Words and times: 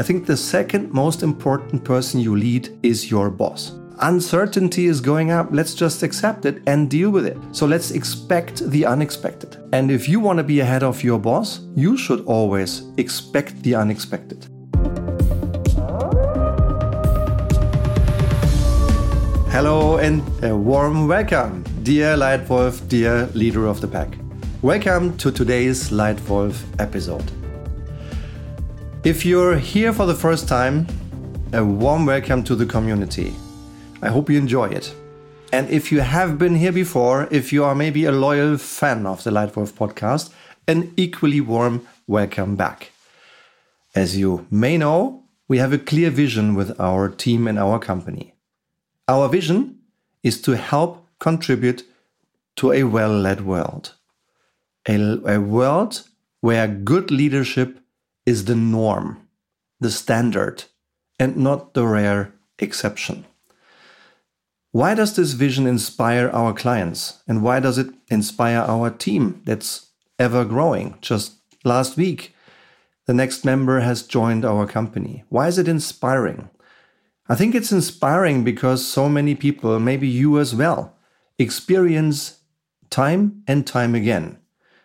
I 0.00 0.04
think 0.04 0.26
the 0.26 0.36
second 0.36 0.92
most 0.92 1.24
important 1.24 1.82
person 1.82 2.20
you 2.20 2.36
lead 2.36 2.78
is 2.84 3.10
your 3.10 3.30
boss. 3.30 3.72
Uncertainty 3.98 4.86
is 4.86 5.00
going 5.00 5.32
up. 5.32 5.48
Let's 5.50 5.74
just 5.74 6.04
accept 6.04 6.44
it 6.44 6.62
and 6.68 6.88
deal 6.88 7.10
with 7.10 7.26
it. 7.26 7.36
So 7.50 7.66
let's 7.66 7.90
expect 7.90 8.70
the 8.70 8.86
unexpected. 8.86 9.56
And 9.72 9.90
if 9.90 10.08
you 10.08 10.20
want 10.20 10.36
to 10.36 10.44
be 10.44 10.60
ahead 10.60 10.84
of 10.84 11.02
your 11.02 11.18
boss, 11.18 11.62
you 11.74 11.96
should 11.96 12.24
always 12.26 12.84
expect 12.96 13.60
the 13.64 13.74
unexpected. 13.74 14.46
Hello 19.50 19.96
and 19.96 20.22
a 20.44 20.56
warm 20.56 21.08
welcome, 21.08 21.64
dear 21.82 22.16
Leitwolf, 22.16 22.86
dear 22.88 23.26
leader 23.34 23.66
of 23.66 23.80
the 23.80 23.88
pack. 23.88 24.16
Welcome 24.62 25.16
to 25.16 25.32
today's 25.32 25.90
Leitwolf 25.90 26.62
episode. 26.78 27.28
If 29.04 29.24
you're 29.24 29.56
here 29.56 29.92
for 29.92 30.06
the 30.06 30.14
first 30.14 30.48
time, 30.48 30.84
a 31.52 31.64
warm 31.64 32.04
welcome 32.04 32.42
to 32.42 32.56
the 32.56 32.66
community. 32.66 33.32
I 34.02 34.08
hope 34.08 34.28
you 34.28 34.36
enjoy 34.36 34.70
it. 34.70 34.92
And 35.52 35.70
if 35.70 35.92
you 35.92 36.00
have 36.00 36.36
been 36.36 36.56
here 36.56 36.72
before, 36.72 37.28
if 37.30 37.52
you 37.52 37.62
are 37.62 37.76
maybe 37.76 38.06
a 38.06 38.12
loyal 38.12 38.58
fan 38.58 39.06
of 39.06 39.22
the 39.22 39.30
Leitwolf 39.30 39.72
podcast, 39.72 40.32
an 40.66 40.92
equally 40.96 41.40
warm 41.40 41.86
welcome 42.08 42.56
back. 42.56 42.90
As 43.94 44.18
you 44.18 44.48
may 44.50 44.76
know, 44.76 45.22
we 45.46 45.58
have 45.58 45.72
a 45.72 45.78
clear 45.78 46.10
vision 46.10 46.56
with 46.56 46.78
our 46.80 47.08
team 47.08 47.46
and 47.46 47.56
our 47.56 47.78
company. 47.78 48.34
Our 49.06 49.28
vision 49.28 49.78
is 50.24 50.42
to 50.42 50.56
help 50.56 51.06
contribute 51.20 51.84
to 52.56 52.72
a 52.72 52.82
well 52.82 53.12
led 53.12 53.46
world. 53.46 53.94
A, 54.88 55.20
a 55.24 55.38
world 55.38 56.02
where 56.40 56.66
good 56.66 57.12
leadership 57.12 57.78
is 58.28 58.44
the 58.44 58.54
norm, 58.54 59.26
the 59.80 59.90
standard, 59.90 60.64
and 61.18 61.34
not 61.34 61.72
the 61.72 61.86
rare 61.86 62.34
exception. 62.58 63.24
Why 64.70 64.94
does 64.94 65.16
this 65.16 65.32
vision 65.32 65.66
inspire 65.66 66.28
our 66.28 66.52
clients? 66.52 67.22
And 67.26 67.42
why 67.42 67.58
does 67.60 67.78
it 67.78 67.88
inspire 68.08 68.58
our 68.58 68.90
team 68.90 69.40
that's 69.46 69.86
ever 70.18 70.44
growing? 70.44 70.98
Just 71.00 71.36
last 71.64 71.96
week, 71.96 72.34
the 73.06 73.14
next 73.14 73.46
member 73.46 73.80
has 73.80 74.02
joined 74.02 74.44
our 74.44 74.66
company. 74.66 75.24
Why 75.30 75.48
is 75.48 75.56
it 75.56 75.66
inspiring? 75.66 76.50
I 77.30 77.34
think 77.34 77.54
it's 77.54 77.72
inspiring 77.72 78.44
because 78.44 78.86
so 78.86 79.08
many 79.08 79.34
people, 79.36 79.80
maybe 79.80 80.06
you 80.06 80.38
as 80.38 80.54
well, 80.54 80.94
experience 81.38 82.40
time 82.90 83.42
and 83.48 83.66
time 83.66 83.94
again 83.94 84.36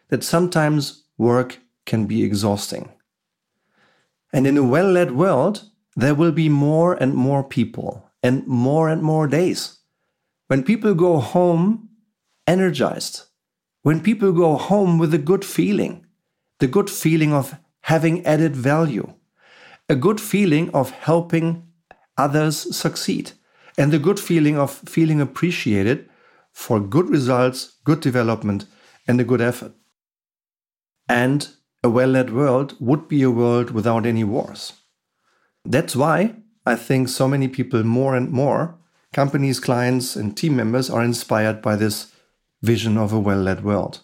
that 0.08 0.23
sometimes 0.23 1.03
work 1.17 1.59
can 1.86 2.05
be 2.05 2.23
exhausting. 2.23 2.92
And 4.34 4.48
in 4.48 4.58
a 4.58 4.64
well 4.64 4.92
led 4.92 5.12
world, 5.12 5.70
there 5.95 6.16
will 6.16 6.31
be 6.31 6.50
more 6.50 6.95
and 6.95 7.14
more 7.14 7.44
people 7.44 8.09
and 8.23 8.45
more 8.48 8.89
and 8.89 9.03
more 9.03 9.28
days. 9.28 9.78
When 10.48 10.64
people 10.64 10.95
go 10.95 11.20
home 11.20 11.89
energized, 12.48 13.23
when 13.84 14.02
people 14.02 14.31
go 14.31 14.58
home 14.58 14.98
with 14.98 15.14
a 15.14 15.20
good 15.20 15.45
feeling, 15.45 16.06
the 16.59 16.67
good 16.67 16.89
feeling 16.89 17.34
of 17.34 17.56
having 17.81 18.26
added 18.26 18.56
value, 18.56 19.14
a 19.89 19.95
good 19.95 20.20
feeling 20.20 20.70
of 20.73 20.92
helping 20.92 21.67
others 22.17 22.76
succeed, 22.76 23.31
and 23.78 23.92
the 23.92 24.00
good 24.00 24.20
feeling 24.20 24.58
of 24.58 24.72
feeling 24.72 25.22
appreciated 25.22 26.09
for 26.54 26.80
good 26.80 27.09
results, 27.09 27.78
good 27.84 28.00
development, 28.00 28.66
and 29.08 29.20
a 29.20 29.23
good 29.23 29.42
effort. 29.42 29.73
And 31.09 31.48
a 31.84 31.89
well 31.89 32.09
led 32.09 32.34
world 32.34 32.76
would 32.80 33.08
be 33.08 33.22
a 33.23 33.31
world 33.31 33.72
without 33.72 34.06
any 34.06 34.23
wars. 34.23 34.73
That's 35.66 35.95
why 35.95 36.36
I 36.66 36.76
think 36.76 37.09
so 37.09 37.28
many 37.28 37.48
people, 37.48 37.84
more 37.84 38.16
and 38.16 38.30
more, 38.31 38.78
companies, 39.14 39.60
clients, 39.60 40.16
and 40.16 40.36
team 40.36 40.55
members 40.55 40.89
are 40.89 41.04
inspired 41.04 41.61
by 41.61 41.76
this 41.76 42.14
vision 42.61 42.98
of 42.98 43.11
a 43.11 43.20
well 43.20 43.42
led 43.42 43.64
world. 43.64 43.99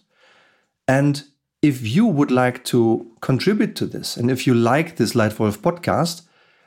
And 0.88 1.24
if 1.62 1.86
you 1.86 2.06
would 2.06 2.32
like 2.32 2.64
to 2.66 3.12
contribute 3.22 3.76
to 3.78 3.86
this, 3.86 4.18
and 4.18 4.32
if 4.32 4.48
you 4.48 4.54
like 4.54 4.96
this 4.96 5.14
Leitwolf 5.14 5.58
podcast, 5.58 6.24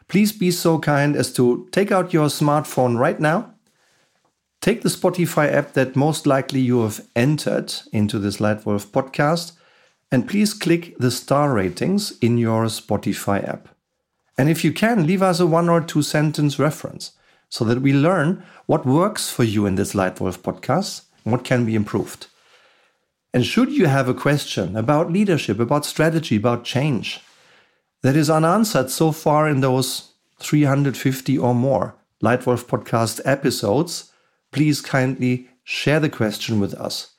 please 0.08 0.32
be 0.32 0.50
so 0.50 0.78
kind 0.78 1.16
as 1.16 1.32
to 1.34 1.68
take 1.72 1.90
out 1.90 2.12
your 2.12 2.28
smartphone 2.28 2.98
right 2.98 3.18
now. 3.18 3.54
Take 4.60 4.82
the 4.82 4.88
Spotify 4.88 5.52
app 5.52 5.72
that 5.72 5.96
most 5.96 6.26
likely 6.26 6.60
you 6.60 6.82
have 6.82 7.06
entered 7.16 7.74
into 7.92 8.18
this 8.18 8.36
Leitwolf 8.36 8.86
podcast, 8.86 9.52
and 10.12 10.28
please 10.28 10.52
click 10.52 10.94
the 10.98 11.10
star 11.10 11.52
ratings 11.52 12.16
in 12.20 12.36
your 12.36 12.66
Spotify 12.66 13.48
app. 13.48 13.68
And 14.36 14.50
if 14.50 14.62
you 14.62 14.72
can, 14.72 15.06
leave 15.06 15.22
us 15.22 15.40
a 15.40 15.46
one 15.46 15.70
or 15.70 15.80
two 15.80 16.02
sentence 16.02 16.58
reference 16.58 17.12
so 17.48 17.64
that 17.64 17.80
we 17.80 17.92
learn 17.94 18.44
what 18.66 18.86
works 18.86 19.30
for 19.30 19.42
you 19.42 19.64
in 19.64 19.74
this 19.74 19.94
Leitwolf 19.94 20.38
podcast 20.38 21.06
and 21.24 21.32
what 21.32 21.44
can 21.44 21.64
be 21.64 21.74
improved. 21.74 22.26
And 23.34 23.46
should 23.46 23.72
you 23.72 23.86
have 23.86 24.08
a 24.08 24.14
question 24.14 24.76
about 24.76 25.10
leadership, 25.10 25.58
about 25.58 25.86
strategy, 25.86 26.36
about 26.36 26.64
change, 26.64 27.20
that 28.02 28.16
is 28.16 28.28
unanswered 28.28 28.90
so 28.90 29.12
far 29.12 29.48
in 29.48 29.60
those 29.60 30.12
350 30.40 31.38
or 31.38 31.54
more 31.54 31.94
Leitwolf 32.22 32.66
podcast 32.66 33.20
episodes, 33.24 34.12
please 34.50 34.82
kindly 34.82 35.48
share 35.64 36.00
the 36.00 36.10
question 36.10 36.60
with 36.60 36.74
us. 36.74 37.11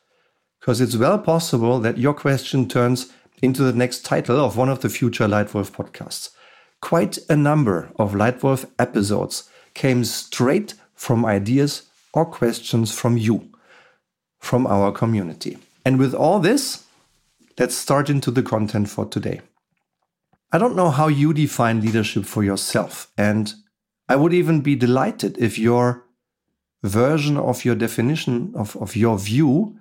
Because 0.64 0.80
it's 0.80 0.96
well 0.96 1.20
possible 1.20 1.82
that 1.82 1.98
your 1.98 2.14
question 2.14 2.70
turns 2.70 3.12
into 3.42 3.64
the 3.64 3.74
next 3.74 4.06
title 4.06 4.40
of 4.40 4.56
one 4.56 4.70
of 4.70 4.80
the 4.80 4.88
future 4.88 5.28
Leitwolf 5.28 5.72
podcasts. 5.72 6.30
Quite 6.80 7.18
a 7.28 7.36
number 7.36 7.92
of 8.00 8.14
Leitwolf 8.14 8.66
episodes 8.80 9.50
came 9.74 10.06
straight 10.06 10.76
from 10.96 11.26
ideas 11.26 11.84
or 12.14 12.26
questions 12.26 12.98
from 12.98 13.18
you, 13.18 13.50
from 14.40 14.66
our 14.66 14.94
community. 14.94 15.58
And 15.84 16.00
with 16.00 16.14
all 16.14 16.40
this, 16.40 16.86
let's 17.60 17.76
start 17.76 18.10
into 18.10 18.32
the 18.32 18.42
content 18.42 18.88
for 18.88 19.06
today. 19.06 19.42
I 20.54 20.60
don't 20.60 20.78
know 20.78 20.92
how 20.92 21.10
you 21.10 21.34
define 21.34 21.82
leadership 21.82 22.24
for 22.24 22.42
yourself. 22.42 23.12
And 23.18 23.54
I 24.08 24.16
would 24.16 24.34
even 24.34 24.62
be 24.62 24.78
delighted 24.78 25.38
if 25.40 25.60
your 25.60 26.06
version 26.84 27.36
of 27.36 27.66
your 27.66 27.76
definition 27.76 28.54
of, 28.56 28.78
of 28.78 28.96
your 28.96 29.20
view 29.20 29.78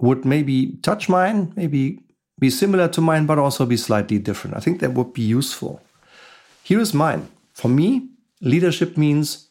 would 0.00 0.24
maybe 0.24 0.78
touch 0.82 1.08
mine, 1.08 1.52
maybe 1.56 2.00
be 2.38 2.50
similar 2.50 2.88
to 2.88 3.00
mine, 3.00 3.26
but 3.26 3.38
also 3.38 3.64
be 3.64 3.76
slightly 3.76 4.18
different. 4.18 4.56
I 4.56 4.60
think 4.60 4.80
that 4.80 4.94
would 4.94 5.12
be 5.12 5.22
useful. 5.22 5.80
Here 6.62 6.80
is 6.80 6.92
mine. 6.94 7.28
For 7.52 7.68
me, 7.68 8.08
leadership 8.40 8.96
means 8.96 9.50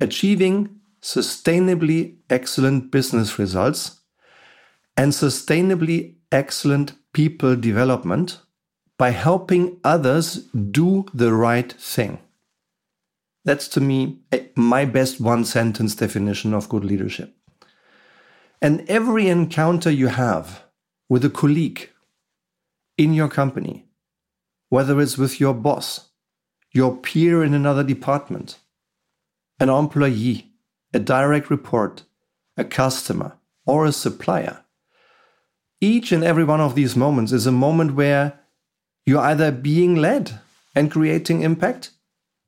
achieving 0.00 0.80
sustainably 1.02 2.16
excellent 2.30 2.90
business 2.90 3.38
results 3.38 4.00
and 4.96 5.12
sustainably 5.12 6.16
excellent 6.32 6.92
people 7.12 7.54
development 7.54 8.40
by 8.98 9.10
helping 9.10 9.78
others 9.84 10.46
do 10.70 11.04
the 11.12 11.32
right 11.32 11.72
thing. 11.72 12.18
That's 13.44 13.68
to 13.68 13.80
me 13.80 14.20
eh, 14.32 14.46
my 14.56 14.84
best 14.84 15.20
one 15.20 15.44
sentence 15.44 15.94
definition 15.94 16.54
of 16.54 16.68
good 16.68 16.84
leadership. 16.84 17.34
And 18.60 18.88
every 18.88 19.28
encounter 19.28 19.90
you 19.90 20.08
have 20.08 20.64
with 21.08 21.24
a 21.24 21.30
colleague 21.30 21.90
in 22.96 23.12
your 23.12 23.28
company, 23.28 23.86
whether 24.68 25.00
it's 25.00 25.18
with 25.18 25.38
your 25.40 25.54
boss, 25.54 26.08
your 26.72 26.96
peer 26.96 27.44
in 27.44 27.54
another 27.54 27.84
department, 27.84 28.58
an 29.60 29.68
employee, 29.68 30.52
a 30.92 30.98
direct 30.98 31.50
report, 31.50 32.02
a 32.56 32.64
customer, 32.64 33.36
or 33.66 33.84
a 33.84 33.92
supplier, 33.92 34.64
each 35.80 36.10
and 36.10 36.24
every 36.24 36.44
one 36.44 36.60
of 36.60 36.74
these 36.74 36.96
moments 36.96 37.32
is 37.32 37.46
a 37.46 37.52
moment 37.52 37.94
where 37.94 38.40
you're 39.04 39.20
either 39.20 39.52
being 39.52 39.94
led 39.94 40.40
and 40.74 40.90
creating 40.90 41.42
impact, 41.42 41.90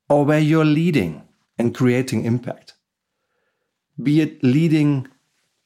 or 0.08 0.24
where 0.24 0.40
you're 0.40 0.64
leading 0.64 1.22
and 1.58 1.74
creating 1.74 2.24
impact. 2.24 2.74
Be 4.02 4.20
it 4.20 4.42
leading 4.42 5.08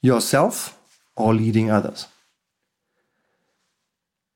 yourself 0.03 0.79
or 1.17 1.33
leading 1.35 1.71
others. 1.71 2.07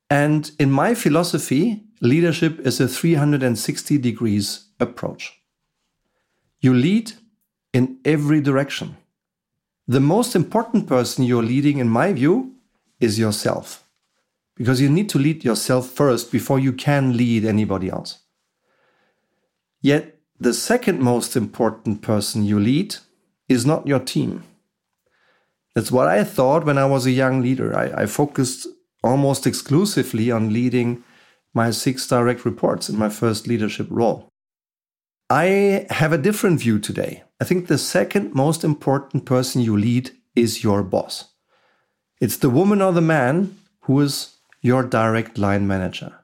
And 0.09 0.51
in 0.59 0.71
my 0.71 0.95
philosophy, 0.95 1.83
leadership 2.01 2.61
is 2.61 2.81
a 2.81 2.89
360 2.89 3.99
degrees 3.99 4.69
approach. 4.81 5.41
You 6.61 6.73
lead 6.73 7.13
in 7.73 7.99
every 8.05 8.41
direction. 8.41 8.97
The 9.89 10.01
most 10.01 10.35
important 10.35 10.87
person 10.87 11.25
you're 11.25 11.43
leading, 11.43 11.79
in 11.79 11.89
my 11.89 12.13
view, 12.13 12.55
is 13.01 13.19
yourself 13.19 13.85
because 14.57 14.81
you 14.81 14.89
need 14.89 15.09
to 15.11 15.19
lead 15.19 15.45
yourself 15.45 15.87
first 15.89 16.33
before 16.33 16.59
you 16.59 16.73
can 16.73 17.17
lead 17.17 17.45
anybody 17.45 17.91
else. 17.91 18.21
Yet, 19.81 20.19
the 20.41 20.55
second 20.55 21.01
most 21.01 21.37
important 21.37 22.03
person 22.03 22.45
you 22.45 22.59
lead 22.59 22.97
is 23.49 23.65
not 23.65 23.87
your 23.87 24.01
team. 24.01 24.43
That's 25.77 25.93
what 25.93 26.09
I 26.09 26.25
thought 26.25 26.65
when 26.65 26.79
I 26.79 26.87
was 26.87 27.05
a 27.05 27.11
young 27.11 27.43
leader. 27.43 27.77
I, 27.77 28.05
I 28.05 28.07
focused 28.07 28.67
almost 29.05 29.47
exclusively 29.47 30.31
on 30.31 30.51
leading 30.51 31.05
my 31.53 31.71
six 31.71 32.09
direct 32.09 32.47
reports 32.47 32.89
in 32.89 32.97
my 32.97 33.11
first 33.11 33.47
leadership 33.47 33.87
role. 33.91 34.27
I 35.29 35.87
have 35.91 36.15
a 36.15 36.19
different 36.19 36.61
view 36.61 36.79
today. 36.79 37.25
I 37.43 37.45
think 37.45 37.67
the 37.67 37.77
second 37.77 38.35
most 38.35 38.65
important 38.65 39.27
person 39.27 39.61
you 39.61 39.77
lead 39.77 40.13
is 40.35 40.65
your 40.65 40.83
boss. 40.83 41.35
It's 42.23 42.39
the 42.39 42.49
woman 42.49 42.81
or 42.81 42.95
the 42.95 43.03
man 43.03 43.59
who 43.81 44.01
is 44.01 44.35
your 44.63 44.83
direct 44.83 45.37
line 45.37 45.67
manager. 45.67 46.15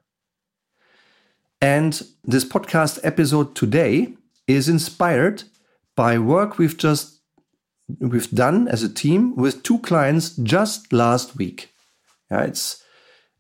And 1.61 2.03
this 2.25 2.47
podcast 2.47 3.01
episode 3.03 3.55
today 3.55 4.15
is 4.47 4.71
inspired 4.71 5.43
by 5.95 6.19
work 6.19 6.57
we've 6.57 6.79
just 6.79 7.22
we've 7.99 8.31
done 8.31 8.69
as 8.69 8.83
a 8.83 8.93
team 8.93 9.37
with 9.37 9.63
two 9.63 9.79
clients 9.79 10.37
just 10.37 10.93
last 10.93 11.37
week. 11.37 11.75
Yeah, 12.31 12.43
it's 12.43 12.83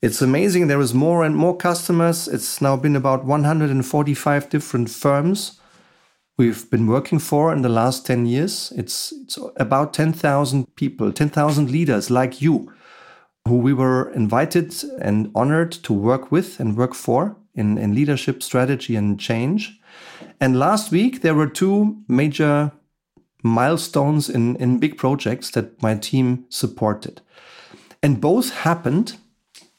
it's 0.00 0.20
amazing. 0.20 0.66
There 0.66 0.80
is 0.80 0.92
more 0.92 1.24
and 1.24 1.36
more 1.36 1.56
customers. 1.56 2.26
It's 2.26 2.60
now 2.60 2.76
been 2.76 2.96
about 2.96 3.24
145 3.24 4.48
different 4.48 4.90
firms 4.90 5.60
we've 6.38 6.68
been 6.70 6.86
working 6.86 7.18
for 7.18 7.52
in 7.52 7.62
the 7.62 7.68
last 7.68 8.06
10 8.06 8.26
years. 8.26 8.72
It's, 8.76 9.12
it's 9.12 9.38
about 9.56 9.92
10,000 9.92 10.74
people, 10.76 11.12
10,000 11.12 11.70
leaders 11.70 12.10
like 12.10 12.40
you, 12.40 12.72
who 13.46 13.58
we 13.58 13.72
were 13.72 14.10
invited 14.10 14.74
and 15.00 15.30
honored 15.34 15.72
to 15.72 15.92
work 15.92 16.32
with 16.32 16.58
and 16.58 16.76
work 16.76 16.94
for 16.94 17.36
in, 17.54 17.78
in 17.78 17.94
leadership, 17.94 18.42
strategy, 18.42 18.96
and 18.96 19.20
change. 19.20 19.78
And 20.40 20.58
last 20.58 20.90
week, 20.90 21.22
there 21.22 21.34
were 21.34 21.48
two 21.48 22.02
major 22.08 22.72
milestones 23.42 24.28
in, 24.30 24.56
in 24.56 24.78
big 24.78 24.96
projects 24.96 25.50
that 25.50 25.82
my 25.82 25.94
team 25.94 26.44
supported. 26.48 27.20
And 28.02 28.20
both 28.20 28.50
happened 28.50 29.16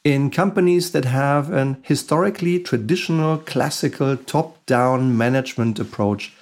in 0.04 0.30
companies 0.30 0.92
that 0.92 1.06
have 1.06 1.50
an 1.50 1.78
historically 1.82 2.60
traditional, 2.60 3.38
classical, 3.38 4.16
top 4.16 4.64
down 4.66 5.16
management 5.16 5.78
approach 5.78 6.32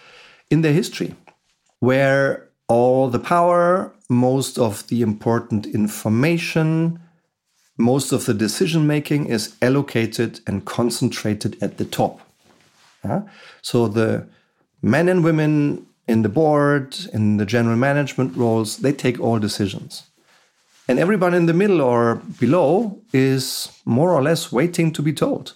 in 0.50 0.62
their 0.62 0.72
history, 0.72 1.14
where 1.78 2.48
all 2.68 3.08
the 3.08 3.18
power, 3.18 3.92
most 4.08 4.58
of 4.58 4.86
the 4.88 5.02
important 5.02 5.66
information, 5.66 6.98
most 7.78 8.12
of 8.12 8.26
the 8.26 8.34
decision 8.34 8.86
making 8.86 9.26
is 9.26 9.56
allocated 9.62 10.40
and 10.46 10.64
concentrated 10.64 11.56
at 11.62 11.78
the 11.78 11.84
top. 11.84 12.20
Yeah? 13.04 13.22
So 13.62 13.88
the 13.88 14.26
men 14.82 15.08
and 15.08 15.24
women 15.24 15.86
in 16.06 16.22
the 16.22 16.28
board, 16.28 16.96
in 17.12 17.36
the 17.36 17.46
general 17.46 17.76
management 17.76 18.36
roles, 18.36 18.78
they 18.78 18.92
take 18.92 19.20
all 19.20 19.38
decisions. 19.38 20.04
And 20.88 20.98
everyone 20.98 21.34
in 21.34 21.46
the 21.46 21.54
middle 21.54 21.80
or 21.80 22.16
below 22.40 23.00
is 23.12 23.70
more 23.84 24.12
or 24.12 24.22
less 24.22 24.50
waiting 24.50 24.92
to 24.92 25.02
be 25.02 25.12
told, 25.12 25.54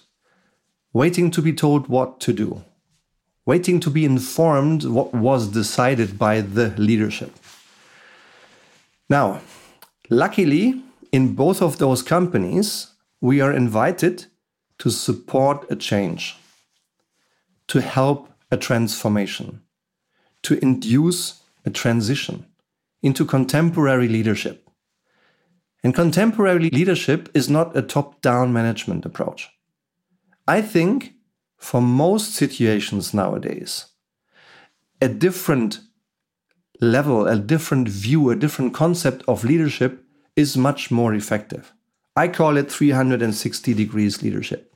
waiting 0.93 1.29
to 1.31 1.41
be 1.41 1.53
told 1.53 1.87
what 1.87 2.19
to 2.21 2.33
do, 2.33 2.63
waiting 3.45 3.79
to 3.81 3.89
be 3.89 4.05
informed 4.05 4.85
what 4.85 5.13
was 5.13 5.49
decided 5.49 6.17
by 6.17 6.41
the 6.41 6.69
leadership. 6.77 7.31
Now, 9.09 9.41
luckily, 10.09 10.81
in 11.11 11.35
both 11.35 11.61
of 11.61 11.77
those 11.77 12.01
companies, 12.01 12.87
we 13.21 13.41
are 13.41 13.51
invited 13.51 14.25
to 14.79 14.89
support 14.89 15.69
a 15.69 15.75
change, 15.75 16.37
to 17.67 17.81
help 17.81 18.29
a 18.51 18.57
transformation, 18.57 19.61
to 20.47 20.57
induce 20.63 21.43
a 21.65 21.69
transition 21.69 22.45
into 23.03 23.25
contemporary 23.25 24.07
leadership. 24.07 24.69
And 25.83 25.93
contemporary 25.93 26.69
leadership 26.69 27.29
is 27.33 27.49
not 27.49 27.75
a 27.75 27.81
top 27.81 28.21
down 28.21 28.53
management 28.53 29.05
approach. 29.05 29.49
I 30.47 30.61
think 30.61 31.15
for 31.57 31.81
most 31.81 32.33
situations 32.33 33.13
nowadays, 33.13 33.87
a 35.01 35.09
different 35.09 35.81
level, 36.79 37.27
a 37.27 37.37
different 37.37 37.89
view, 37.89 38.29
a 38.29 38.35
different 38.35 38.73
concept 38.73 39.23
of 39.27 39.43
leadership 39.43 40.05
is 40.37 40.55
much 40.55 40.89
more 40.89 41.13
effective. 41.13 41.73
I 42.15 42.29
call 42.29 42.55
it 42.55 42.71
360 42.71 43.73
degrees 43.73 44.23
leadership. 44.23 44.73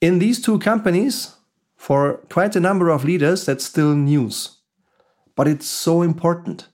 In 0.00 0.20
these 0.20 0.40
two 0.40 0.60
companies, 0.60 1.34
for 1.78 2.18
quite 2.28 2.54
a 2.54 2.60
number 2.60 2.90
of 2.90 3.04
leaders, 3.04 3.46
that's 3.46 3.64
still 3.64 3.94
news. 3.94 4.58
But 5.34 5.48
it's 5.48 5.66
so 5.66 6.02
important 6.02 6.68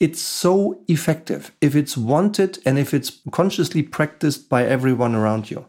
it's 0.00 0.20
so 0.22 0.80
effective 0.86 1.50
if 1.60 1.74
it's 1.74 1.96
wanted 1.96 2.58
and 2.64 2.78
if 2.78 2.94
it's 2.94 3.20
consciously 3.32 3.82
practiced 3.82 4.48
by 4.48 4.64
everyone 4.64 5.14
around 5.14 5.50
you. 5.50 5.66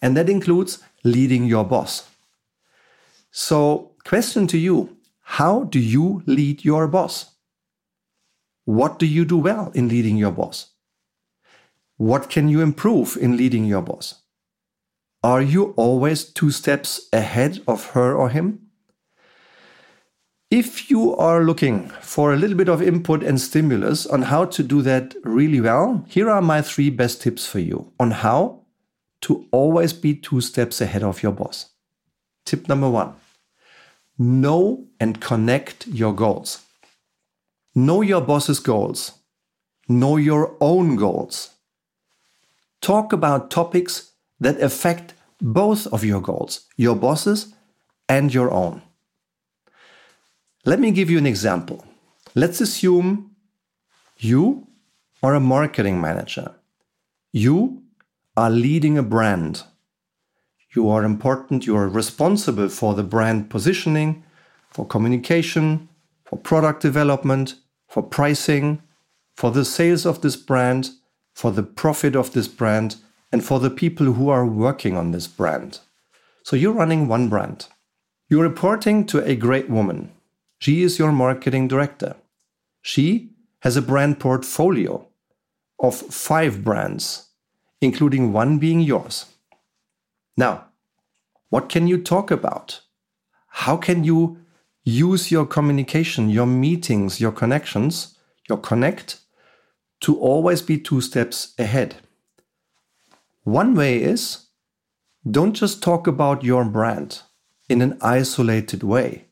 And 0.00 0.16
that 0.16 0.30
includes 0.30 0.78
leading 1.02 1.44
your 1.44 1.64
boss. 1.64 2.08
So, 3.30 3.92
question 4.04 4.46
to 4.48 4.58
you 4.58 4.96
How 5.20 5.64
do 5.64 5.80
you 5.80 6.22
lead 6.26 6.64
your 6.64 6.86
boss? 6.86 7.32
What 8.64 8.98
do 8.98 9.06
you 9.06 9.24
do 9.24 9.38
well 9.38 9.72
in 9.74 9.88
leading 9.88 10.16
your 10.16 10.32
boss? 10.32 10.70
What 11.96 12.30
can 12.30 12.48
you 12.48 12.60
improve 12.60 13.16
in 13.16 13.36
leading 13.36 13.64
your 13.64 13.82
boss? 13.82 14.22
Are 15.26 15.42
you 15.42 15.74
always 15.76 16.22
two 16.22 16.52
steps 16.52 17.08
ahead 17.12 17.60
of 17.66 17.86
her 17.94 18.14
or 18.14 18.28
him? 18.28 18.68
If 20.52 20.88
you 20.88 21.16
are 21.16 21.42
looking 21.42 21.88
for 22.00 22.32
a 22.32 22.36
little 22.36 22.56
bit 22.56 22.68
of 22.68 22.80
input 22.80 23.24
and 23.24 23.40
stimulus 23.40 24.06
on 24.06 24.22
how 24.22 24.44
to 24.44 24.62
do 24.62 24.82
that 24.82 25.16
really 25.24 25.60
well, 25.60 26.04
here 26.06 26.30
are 26.30 26.40
my 26.40 26.62
three 26.62 26.90
best 26.90 27.22
tips 27.22 27.44
for 27.44 27.58
you 27.58 27.92
on 27.98 28.12
how 28.12 28.66
to 29.22 29.48
always 29.50 29.92
be 29.92 30.14
two 30.14 30.40
steps 30.40 30.80
ahead 30.80 31.02
of 31.02 31.24
your 31.24 31.32
boss. 31.32 31.70
Tip 32.44 32.68
number 32.68 32.88
one 32.88 33.14
know 34.16 34.86
and 35.00 35.20
connect 35.20 35.88
your 35.88 36.14
goals. 36.14 36.60
Know 37.74 38.00
your 38.00 38.20
boss's 38.20 38.60
goals. 38.60 39.10
Know 39.88 40.18
your 40.18 40.56
own 40.60 40.94
goals. 40.94 41.50
Talk 42.80 43.12
about 43.12 43.50
topics 43.50 44.12
that 44.38 44.60
affect 44.60 45.14
both 45.40 45.86
of 45.88 46.04
your 46.04 46.20
goals, 46.20 46.66
your 46.76 46.96
boss's 46.96 47.54
and 48.08 48.32
your 48.32 48.50
own. 48.50 48.82
Let 50.64 50.80
me 50.80 50.90
give 50.90 51.10
you 51.10 51.18
an 51.18 51.26
example. 51.26 51.84
Let's 52.34 52.60
assume 52.60 53.36
you 54.18 54.66
are 55.22 55.34
a 55.34 55.40
marketing 55.40 56.00
manager. 56.00 56.54
You 57.32 57.82
are 58.36 58.50
leading 58.50 58.98
a 58.98 59.02
brand. 59.02 59.62
You 60.74 60.88
are 60.90 61.04
important, 61.04 61.66
you 61.66 61.76
are 61.76 61.88
responsible 61.88 62.68
for 62.68 62.94
the 62.94 63.02
brand 63.02 63.48
positioning, 63.48 64.24
for 64.68 64.86
communication, 64.86 65.88
for 66.24 66.38
product 66.38 66.82
development, 66.82 67.54
for 67.88 68.02
pricing, 68.02 68.82
for 69.36 69.50
the 69.50 69.64
sales 69.64 70.04
of 70.04 70.20
this 70.20 70.36
brand, 70.36 70.90
for 71.32 71.50
the 71.50 71.62
profit 71.62 72.14
of 72.16 72.32
this 72.32 72.48
brand, 72.48 72.96
and 73.32 73.44
for 73.44 73.60
the 73.60 73.70
people 73.70 74.12
who 74.12 74.28
are 74.28 74.46
working 74.46 74.96
on 74.96 75.10
this 75.10 75.26
brand. 75.26 75.80
So 76.42 76.56
you're 76.56 76.72
running 76.72 77.08
one 77.08 77.28
brand. 77.28 77.66
You're 78.28 78.42
reporting 78.42 79.06
to 79.06 79.24
a 79.24 79.36
great 79.36 79.68
woman. 79.68 80.12
She 80.58 80.82
is 80.82 80.98
your 80.98 81.12
marketing 81.12 81.68
director. 81.68 82.16
She 82.82 83.30
has 83.60 83.76
a 83.76 83.82
brand 83.82 84.20
portfolio 84.20 85.06
of 85.78 85.94
five 85.94 86.64
brands, 86.64 87.28
including 87.80 88.32
one 88.32 88.58
being 88.58 88.80
yours. 88.80 89.26
Now, 90.36 90.66
what 91.50 91.68
can 91.68 91.86
you 91.86 92.02
talk 92.02 92.30
about? 92.30 92.80
How 93.48 93.76
can 93.76 94.04
you 94.04 94.38
use 94.84 95.30
your 95.30 95.46
communication, 95.46 96.30
your 96.30 96.46
meetings, 96.46 97.20
your 97.20 97.32
connections, 97.32 98.16
your 98.48 98.58
connect 98.58 99.20
to 100.00 100.18
always 100.18 100.62
be 100.62 100.78
two 100.78 101.00
steps 101.00 101.54
ahead? 101.58 101.96
One 103.46 103.76
way 103.76 104.02
is 104.02 104.46
don't 105.30 105.52
just 105.52 105.80
talk 105.80 106.08
about 106.08 106.42
your 106.42 106.64
brand 106.64 107.22
in 107.68 107.80
an 107.80 107.96
isolated 108.02 108.82
way. 108.82 109.26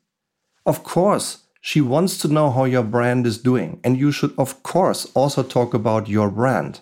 Of 0.64 0.85
course, 0.85 1.38
she 1.61 1.80
wants 1.80 2.18
to 2.18 2.28
know 2.28 2.52
how 2.52 2.62
your 2.62 2.85
brand 2.85 3.26
is 3.26 3.38
doing, 3.38 3.80
and 3.83 3.99
you 3.99 4.12
should, 4.12 4.33
of 4.38 4.62
course, 4.62 5.11
also 5.14 5.42
talk 5.42 5.75
about 5.75 6.09
your 6.09 6.30
brand. 6.30 6.78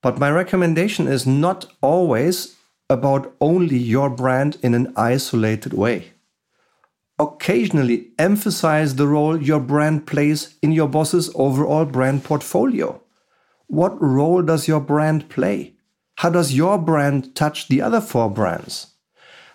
But 0.00 0.18
my 0.18 0.30
recommendation 0.30 1.06
is 1.06 1.26
not 1.26 1.66
always 1.82 2.56
about 2.88 3.34
only 3.38 3.76
your 3.76 4.08
brand 4.08 4.56
in 4.62 4.72
an 4.72 4.90
isolated 4.96 5.74
way. 5.74 6.12
Occasionally 7.18 8.08
emphasize 8.18 8.94
the 8.94 9.06
role 9.06 9.36
your 9.36 9.60
brand 9.60 10.06
plays 10.06 10.56
in 10.62 10.72
your 10.72 10.88
boss's 10.88 11.30
overall 11.34 11.84
brand 11.84 12.24
portfolio. 12.24 13.02
What 13.66 14.00
role 14.00 14.40
does 14.40 14.66
your 14.66 14.80
brand 14.80 15.28
play? 15.28 15.73
How 16.16 16.30
does 16.30 16.54
your 16.54 16.78
brand 16.78 17.34
touch 17.34 17.68
the 17.68 17.82
other 17.82 18.00
four 18.00 18.30
brands? 18.30 18.88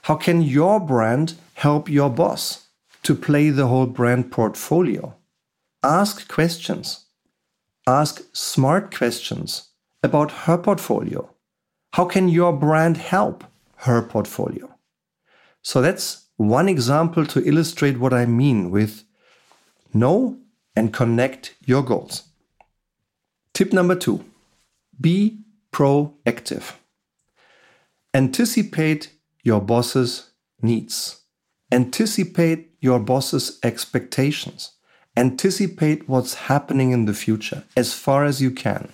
How 0.03 0.15
can 0.15 0.41
your 0.41 0.79
brand 0.79 1.35
help 1.55 1.89
your 1.89 2.09
boss? 2.09 2.69
to 3.03 3.15
play 3.15 3.49
the 3.49 3.67
whole 3.67 3.85
brand 3.85 4.31
portfolio. 4.31 5.15
Ask 5.83 6.27
questions. 6.27 7.05
Ask 7.87 8.23
smart 8.33 8.95
questions 8.95 9.69
about 10.03 10.31
her 10.45 10.57
portfolio. 10.57 11.29
How 11.93 12.05
can 12.05 12.29
your 12.29 12.53
brand 12.53 12.97
help 12.97 13.43
her 13.77 14.01
portfolio? 14.01 14.75
So 15.61 15.81
that's 15.81 16.27
one 16.37 16.69
example 16.69 17.25
to 17.27 17.45
illustrate 17.47 17.99
what 17.99 18.13
I 18.13 18.25
mean 18.25 18.69
with 18.69 19.03
know 19.93 20.37
and 20.75 20.93
connect 20.93 21.55
your 21.65 21.83
goals. 21.83 22.23
Tip 23.53 23.73
number 23.73 23.95
two 23.95 24.23
be 25.01 25.39
proactive. 25.71 26.73
Anticipate 28.13 29.13
your 29.43 29.61
boss's 29.61 30.31
needs. 30.61 31.21
Anticipate 31.71 32.71
your 32.79 32.99
boss's 32.99 33.59
expectations. 33.63 34.73
Anticipate 35.15 36.07
what's 36.07 36.33
happening 36.33 36.91
in 36.91 37.05
the 37.05 37.13
future 37.13 37.63
as 37.75 37.93
far 37.93 38.25
as 38.25 38.41
you 38.41 38.51
can 38.51 38.89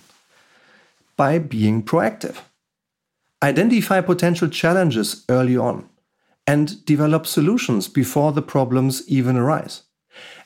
by 1.16 1.38
being 1.38 1.82
proactive. 1.82 2.36
Identify 3.42 4.00
potential 4.00 4.48
challenges 4.48 5.24
early 5.28 5.56
on 5.56 5.88
and 6.46 6.84
develop 6.84 7.26
solutions 7.26 7.88
before 7.88 8.32
the 8.32 8.42
problems 8.42 9.06
even 9.08 9.36
arise. 9.36 9.82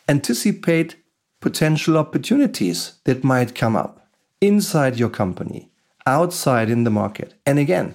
Anticipate 0.08 0.96
potential 1.40 1.96
opportunities 1.96 3.00
that 3.04 3.24
might 3.24 3.54
come 3.54 3.76
up 3.76 4.06
inside 4.40 4.98
your 4.98 5.08
company, 5.08 5.69
outside 6.10 6.70
in 6.70 6.84
the 6.84 6.90
market. 6.90 7.34
And 7.46 7.58
again, 7.58 7.94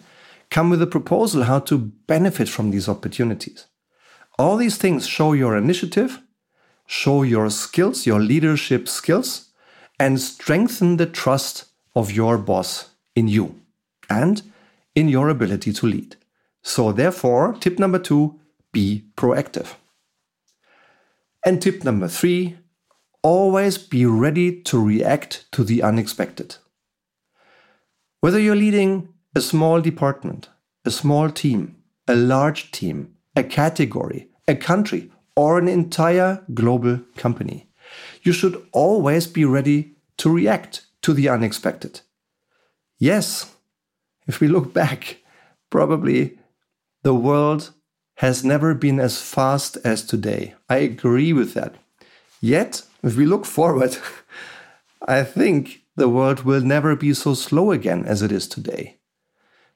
come 0.50 0.70
with 0.70 0.82
a 0.82 0.88
proposal 0.88 1.44
how 1.44 1.60
to 1.60 1.78
benefit 2.08 2.50
from 2.50 2.72
these 2.72 2.90
opportunities. 2.90 3.66
All 4.38 4.58
these 4.58 4.78
things 4.78 5.08
show 5.08 5.34
your 5.34 5.58
initiative, 5.58 6.20
show 6.88 7.24
your 7.24 7.50
skills, 7.50 8.06
your 8.06 8.20
leadership 8.20 8.88
skills, 8.88 9.50
and 10.00 10.20
strengthen 10.20 10.98
the 10.98 11.06
trust 11.06 11.66
of 11.96 12.12
your 12.12 12.38
boss 12.38 12.90
in 13.16 13.28
you 13.28 13.56
and 14.10 14.42
in 14.94 15.08
your 15.10 15.30
ability 15.30 15.72
to 15.74 15.88
lead. 15.88 16.16
So, 16.62 16.92
therefore, 16.92 17.54
tip 17.60 17.80
number 17.80 18.00
two 18.00 18.40
be 18.72 19.06
proactive. 19.16 19.76
And 21.46 21.62
tip 21.62 21.84
number 21.84 22.08
three 22.08 22.58
always 23.22 23.78
be 23.78 24.06
ready 24.06 24.62
to 24.62 24.84
react 24.84 25.46
to 25.52 25.64
the 25.64 25.82
unexpected. 25.82 26.58
Whether 28.26 28.40
you're 28.40 28.56
leading 28.56 29.10
a 29.36 29.40
small 29.40 29.82
department, 29.82 30.50
a 30.84 30.90
small 30.90 31.30
team, 31.30 31.76
a 32.08 32.16
large 32.16 32.72
team, 32.72 33.14
a 33.36 33.44
category, 33.44 34.30
a 34.48 34.56
country, 34.56 35.12
or 35.36 35.60
an 35.60 35.68
entire 35.68 36.44
global 36.52 37.02
company, 37.18 37.70
you 38.24 38.34
should 38.34 38.66
always 38.72 39.28
be 39.28 39.46
ready 39.46 39.92
to 40.18 40.32
react 40.32 40.88
to 41.04 41.14
the 41.14 41.30
unexpected. 41.30 42.02
Yes, 42.98 43.54
if 44.26 44.42
we 44.42 44.48
look 44.48 44.74
back, 44.74 45.18
probably 45.70 46.40
the 47.04 47.14
world 47.14 47.74
has 48.16 48.44
never 48.44 48.74
been 48.74 49.00
as 49.00 49.22
fast 49.22 49.78
as 49.84 50.04
today. 50.04 50.56
I 50.68 50.78
agree 50.78 51.32
with 51.32 51.54
that. 51.54 51.76
Yet, 52.42 52.82
if 53.04 53.18
we 53.18 53.28
look 53.28 53.46
forward, 53.46 54.00
I 55.08 55.24
think 55.24 55.85
the 55.96 56.10
world 56.10 56.44
will 56.44 56.62
never 56.62 56.96
be 56.96 57.14
so 57.14 57.34
slow 57.34 57.72
again 57.72 58.06
as 58.06 58.22
it 58.22 58.32
is 58.32 58.48
today. 58.48 58.98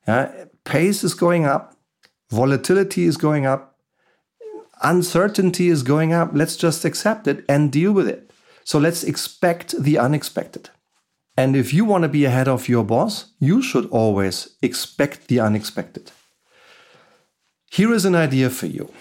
Uh, 0.08 0.28
pace 0.64 1.04
is 1.04 1.14
going 1.14 1.46
up, 1.46 1.76
volatility 2.30 3.06
is 3.06 3.18
going 3.18 3.46
up, 3.46 3.78
uncertainty 4.82 5.68
is 5.70 5.84
going 5.84 6.14
up. 6.14 6.32
Let's 6.34 6.58
just 6.58 6.86
accept 6.86 7.28
it 7.28 7.46
and 7.48 7.72
deal 7.72 7.92
with 7.92 8.08
it. 8.08 8.32
So 8.64 8.80
let's 8.80 9.04
expect 9.04 9.82
the 9.82 9.98
unexpected. 9.98 10.70
And 11.38 11.56
if 11.56 11.74
you 11.74 11.86
want 11.86 12.04
to 12.04 12.10
be 12.10 12.26
ahead 12.26 12.48
of 12.48 12.68
your 12.68 12.84
boss, 12.84 13.32
you 13.40 13.62
should 13.62 13.88
always 13.90 14.58
expect 14.62 15.28
the 15.28 15.40
unexpected. 15.40 16.12
Here 17.72 17.94
is 17.94 18.06
an 18.06 18.16
idea 18.16 18.50
for 18.50 18.66
you. 18.66 18.92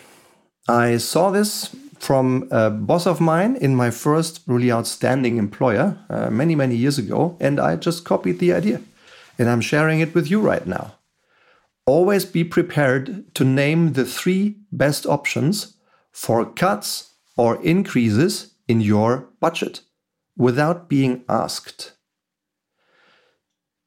I 0.68 0.98
saw 0.98 1.30
this 1.30 1.74
from 1.98 2.48
a 2.50 2.70
boss 2.70 3.06
of 3.06 3.20
mine 3.20 3.56
in 3.56 3.74
my 3.74 3.90
first 3.90 4.40
really 4.46 4.72
outstanding 4.72 5.36
employer 5.36 5.98
uh, 6.08 6.30
many, 6.30 6.54
many 6.54 6.76
years 6.76 6.98
ago, 6.98 7.36
and 7.40 7.60
I 7.60 7.76
just 7.76 8.04
copied 8.04 8.38
the 8.38 8.52
idea. 8.52 8.80
And 9.38 9.48
I'm 9.48 9.60
sharing 9.60 10.00
it 10.00 10.14
with 10.14 10.30
you 10.30 10.40
right 10.40 10.66
now. 10.66 10.94
Always 11.86 12.24
be 12.24 12.44
prepared 12.44 13.34
to 13.34 13.44
name 13.44 13.92
the 13.92 14.04
three 14.04 14.56
best 14.72 15.06
options 15.06 15.74
for 16.12 16.44
cuts 16.44 17.14
or 17.36 17.62
increases 17.62 18.54
in 18.66 18.80
your 18.80 19.28
budget 19.40 19.80
without 20.36 20.88
being 20.88 21.24
asked. 21.28 21.92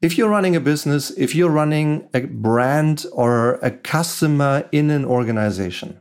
If 0.01 0.17
you're 0.17 0.29
running 0.29 0.55
a 0.55 0.59
business, 0.59 1.11
if 1.11 1.35
you're 1.35 1.51
running 1.51 2.09
a 2.13 2.21
brand 2.21 3.05
or 3.11 3.55
a 3.55 3.69
customer 3.69 4.67
in 4.71 4.89
an 4.89 5.05
organization, 5.05 5.99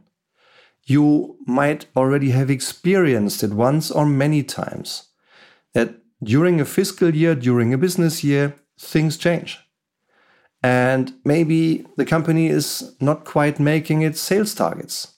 you 0.90 1.36
might 1.46 1.86
already 1.94 2.30
have 2.30 2.50
experienced 2.50 3.44
it 3.44 3.52
once 3.52 3.90
or 3.92 4.04
many 4.04 4.42
times 4.42 5.08
that 5.72 5.94
during 6.22 6.60
a 6.60 6.64
fiscal 6.64 7.14
year, 7.14 7.36
during 7.36 7.72
a 7.72 7.78
business 7.78 8.24
year, 8.24 8.56
things 8.78 9.16
change. 9.16 9.60
And 10.62 11.14
maybe 11.24 11.86
the 11.96 12.04
company 12.04 12.48
is 12.48 12.96
not 13.00 13.24
quite 13.24 13.60
making 13.60 14.02
its 14.02 14.20
sales 14.20 14.52
targets, 14.52 15.14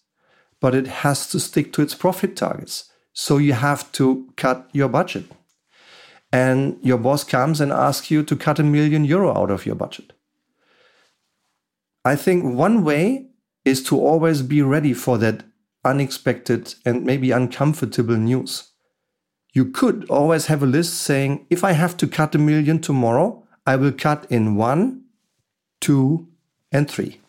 but 0.61 0.75
it 0.75 0.87
has 0.87 1.29
to 1.31 1.41
stick 1.41 1.73
to 1.73 1.83
its 1.83 1.95
profit 1.95 2.37
targets. 2.37 2.91
So 3.15 3.39
you 3.39 3.55
have 3.55 3.91
to 3.93 4.29
cut 4.37 4.69
your 4.73 4.89
budget 4.89 5.25
and 6.33 6.79
your 6.83 6.99
boss 6.99 7.25
comes 7.25 7.61
and 7.61 7.73
asks 7.73 8.11
you 8.11 8.23
to 8.25 8.37
cut 8.37 8.59
a 8.59 8.63
million 8.63 9.05
euro 9.05 9.37
out 9.37 9.51
of 9.51 9.65
your 9.65 9.75
budget. 9.75 10.13
I 12.05 12.17
think 12.17 12.45
one 12.45 12.85
way 12.85 13.31
is 13.65 13.83
to 13.85 13.99
always 13.99 14.43
be 14.43 14.61
ready 14.61 14.93
for 14.93 15.19
that 15.19 15.45
unexpected 15.85 16.75
and 16.85 17.05
maybe 17.05 17.31
uncomfortable 17.31 18.17
news. 18.17 18.73
You 19.53 19.67
could 19.67 20.09
always 20.09 20.47
have 20.47 20.63
a 20.63 20.67
list 20.67 20.95
saying, 20.95 21.47
if 21.51 21.63
I 21.65 21.73
have 21.73 21.97
to 21.99 22.07
cut 22.07 22.35
a 22.35 22.39
million 22.39 22.81
tomorrow, 22.81 23.45
I 23.67 23.77
will 23.77 23.93
cut 23.93 24.27
in 24.31 24.57
one, 24.57 25.05
two, 25.81 26.29
and 26.71 26.91
three. 26.91 27.21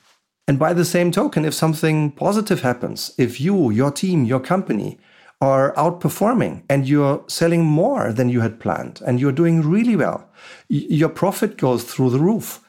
And 0.48 0.60
by 0.60 0.74
the 0.74 0.86
same 0.86 1.12
token, 1.12 1.46
if 1.46 1.54
something 1.54 2.12
positive 2.12 2.62
happens, 2.62 3.14
if 3.18 3.40
you, 3.40 3.72
your 3.72 3.92
team, 3.92 4.26
your 4.26 4.40
company 4.40 5.00
are 5.42 5.74
outperforming 5.76 6.64
and 6.70 6.88
you're 6.88 7.24
selling 7.28 7.66
more 7.66 8.14
than 8.14 8.30
you 8.30 8.42
had 8.42 8.60
planned 8.60 9.02
and 9.06 9.20
you're 9.20 9.32
doing 9.32 9.62
really 9.62 9.96
well, 9.96 10.30
your 10.70 11.10
profit 11.10 11.58
goes 11.58 11.84
through 11.84 12.10
the 12.10 12.20
roof. 12.20 12.62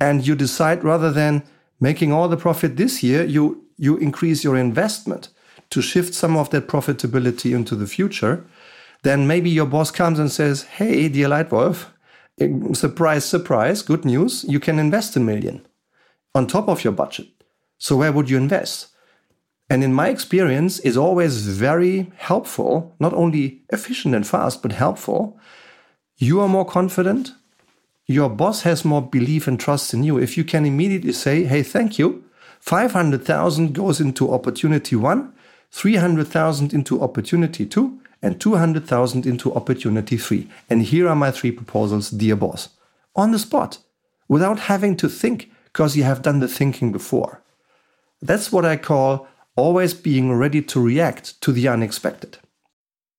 And 0.00 0.26
you 0.26 0.34
decide 0.34 0.84
rather 0.84 1.10
than 1.10 1.42
making 1.80 2.12
all 2.12 2.28
the 2.28 2.36
profit 2.36 2.76
this 2.76 3.02
year, 3.02 3.24
you, 3.24 3.64
you 3.76 3.96
increase 3.96 4.44
your 4.44 4.56
investment 4.56 5.28
to 5.70 5.82
shift 5.82 6.14
some 6.14 6.36
of 6.36 6.50
that 6.50 6.68
profitability 6.68 7.54
into 7.54 7.74
the 7.74 7.86
future. 7.86 8.44
Then 9.02 9.26
maybe 9.26 9.50
your 9.50 9.66
boss 9.66 9.90
comes 9.90 10.18
and 10.18 10.30
says, 10.30 10.62
Hey, 10.62 11.08
dear 11.08 11.28
Leitwolf, 11.28 11.86
eh, 12.40 12.48
surprise, 12.72 13.24
surprise, 13.24 13.82
good 13.82 14.04
news, 14.04 14.44
you 14.48 14.60
can 14.60 14.78
invest 14.78 15.16
a 15.16 15.20
million 15.20 15.66
on 16.34 16.46
top 16.46 16.68
of 16.68 16.84
your 16.84 16.92
budget. 16.92 17.28
So 17.78 17.96
where 17.96 18.12
would 18.12 18.30
you 18.30 18.36
invest? 18.36 18.88
And 19.68 19.82
in 19.82 19.92
my 19.92 20.08
experience, 20.08 20.78
is 20.80 20.96
always 20.96 21.46
very 21.48 22.12
helpful, 22.16 22.94
not 23.00 23.12
only 23.14 23.62
efficient 23.70 24.14
and 24.14 24.26
fast, 24.26 24.62
but 24.62 24.72
helpful. 24.72 25.38
You 26.16 26.40
are 26.40 26.48
more 26.48 26.64
confident. 26.64 27.32
Your 28.06 28.30
boss 28.30 28.62
has 28.62 28.84
more 28.84 29.02
belief 29.02 29.48
and 29.48 29.58
trust 29.58 29.92
in 29.92 30.04
you. 30.04 30.18
If 30.18 30.36
you 30.36 30.44
can 30.44 30.64
immediately 30.64 31.12
say, 31.12 31.44
hey, 31.44 31.64
thank 31.64 31.98
you, 31.98 32.24
500,000 32.60 33.74
goes 33.74 34.00
into 34.00 34.32
opportunity 34.32 34.96
one, 34.96 35.32
300,000 35.70 36.72
into 36.72 37.02
opportunity 37.02 37.66
two, 37.66 38.00
and 38.22 38.40
200,000 38.40 39.26
into 39.26 39.54
opportunity 39.54 40.16
three. 40.16 40.48
And 40.68 40.82
here 40.82 41.08
are 41.08 41.16
my 41.16 41.30
three 41.30 41.52
proposals, 41.52 42.10
dear 42.10 42.36
boss, 42.36 42.70
on 43.14 43.32
the 43.32 43.38
spot, 43.38 43.78
without 44.28 44.60
having 44.60 44.96
to 44.96 45.08
think, 45.08 45.50
because 45.64 45.96
you 45.96 46.02
have 46.04 46.22
done 46.22 46.40
the 46.40 46.48
thinking 46.48 46.92
before. 46.92 47.42
That's 48.22 48.50
what 48.50 48.64
I 48.64 48.76
call 48.76 49.28
always 49.54 49.94
being 49.94 50.32
ready 50.32 50.62
to 50.62 50.80
react 50.80 51.40
to 51.42 51.52
the 51.52 51.68
unexpected. 51.68 52.38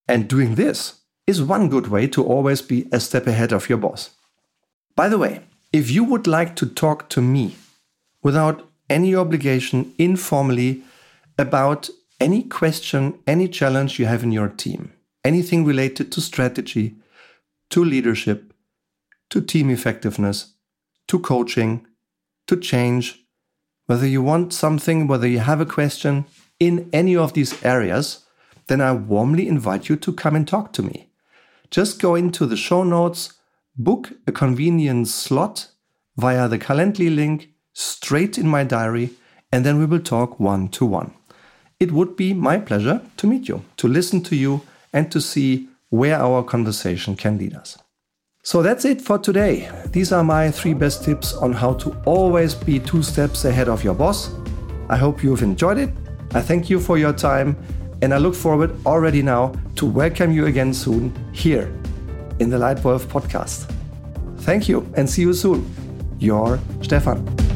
And 0.07 0.27
doing 0.27 0.55
this 0.55 1.01
is 1.25 1.41
one 1.41 1.69
good 1.69 1.87
way 1.87 2.07
to 2.07 2.23
always 2.23 2.61
be 2.61 2.87
a 2.91 2.99
step 2.99 3.27
ahead 3.27 3.51
of 3.51 3.69
your 3.69 3.77
boss. 3.77 4.11
By 4.95 5.09
the 5.09 5.17
way, 5.17 5.41
if 5.73 5.91
you 5.91 6.03
would 6.03 6.25
like 6.25 6.55
to 6.57 6.65
talk 6.65 7.09
to 7.09 7.21
me 7.21 7.55
without 8.23 8.67
any 8.89 9.15
obligation 9.15 9.93
informally 9.97 10.83
about 11.37 11.89
any 12.19 12.43
question, 12.43 13.19
any 13.27 13.47
challenge 13.47 13.99
you 13.99 14.05
have 14.05 14.23
in 14.23 14.31
your 14.31 14.49
team, 14.49 14.93
anything 15.23 15.65
related 15.65 16.11
to 16.11 16.21
strategy, 16.21 16.95
to 17.69 17.83
leadership, 17.83 18.53
to 19.29 19.41
team 19.41 19.69
effectiveness, 19.69 20.53
to 21.07 21.19
coaching, 21.19 21.85
to 22.47 22.57
change, 22.57 23.25
whether 23.85 24.07
you 24.07 24.21
want 24.21 24.53
something, 24.53 25.07
whether 25.07 25.27
you 25.27 25.39
have 25.39 25.61
a 25.61 25.65
question 25.65 26.25
in 26.59 26.89
any 26.91 27.15
of 27.15 27.33
these 27.33 27.63
areas, 27.63 28.25
then 28.67 28.81
I 28.81 28.91
warmly 28.93 29.47
invite 29.47 29.89
you 29.89 29.95
to 29.97 30.13
come 30.13 30.35
and 30.35 30.47
talk 30.47 30.73
to 30.73 30.81
me. 30.81 31.09
Just 31.71 32.01
go 32.01 32.15
into 32.15 32.45
the 32.45 32.57
show 32.57 32.83
notes, 32.83 33.33
book 33.77 34.13
a 34.25 34.31
convenient 34.31 35.07
slot 35.07 35.69
via 36.17 36.47
the 36.47 36.59
Calendly 36.59 37.13
link 37.13 37.49
straight 37.77 38.39
in 38.39 38.47
my 38.47 38.63
diary, 38.63 39.11
and 39.51 39.63
then 39.63 39.77
we 39.77 39.85
will 39.85 39.99
talk 39.99 40.39
one 40.39 40.67
to 40.69 40.83
one. 40.83 41.13
It 41.79 41.91
would 41.91 42.15
be 42.15 42.33
my 42.33 42.57
pleasure 42.57 43.01
to 43.17 43.27
meet 43.27 43.47
you, 43.47 43.63
to 43.77 43.87
listen 43.87 44.23
to 44.23 44.35
you, 44.35 44.61
and 44.91 45.11
to 45.11 45.21
see 45.21 45.67
where 45.89 46.17
our 46.17 46.43
conversation 46.43 47.15
can 47.15 47.37
lead 47.37 47.53
us. 47.53 47.77
So 48.43 48.63
that's 48.63 48.83
it 48.83 48.99
for 48.99 49.19
today. 49.19 49.69
These 49.91 50.11
are 50.11 50.23
my 50.23 50.49
three 50.49 50.73
best 50.73 51.03
tips 51.03 51.33
on 51.33 51.53
how 51.53 51.73
to 51.75 51.95
always 52.05 52.55
be 52.55 52.79
two 52.79 53.03
steps 53.03 53.45
ahead 53.45 53.69
of 53.69 53.83
your 53.83 53.93
boss. 53.93 54.31
I 54.89 54.97
hope 54.97 55.21
you've 55.21 55.43
enjoyed 55.43 55.77
it. 55.77 55.91
I 56.33 56.41
thank 56.41 56.69
you 56.69 56.79
for 56.79 56.97
your 56.97 57.13
time 57.13 57.55
and 58.01 58.13
I 58.13 58.17
look 58.17 58.35
forward 58.35 58.71
already 58.85 59.21
now 59.21 59.53
to 59.75 59.85
welcome 59.85 60.31
you 60.31 60.47
again 60.47 60.73
soon 60.73 61.13
here 61.31 61.67
in 62.39 62.49
the 62.49 62.57
Leitwolf 62.57 63.05
podcast. 63.05 63.71
Thank 64.39 64.67
you 64.67 64.91
and 64.95 65.09
see 65.09 65.21
you 65.21 65.33
soon. 65.33 65.69
Your 66.19 66.59
Stefan. 66.81 67.46